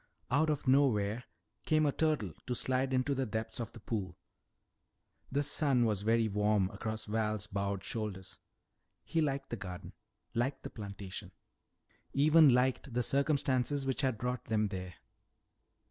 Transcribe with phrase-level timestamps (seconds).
[0.31, 1.25] Out of nowhere
[1.67, 4.17] came a turtle to slide into the depths of the pool.
[5.31, 8.39] The sun was very warm across Val's bowed shoulders.
[9.03, 9.93] He liked the garden,
[10.33, 11.33] liked the plantation,
[12.13, 14.95] even liked the circumstances which had brought them there.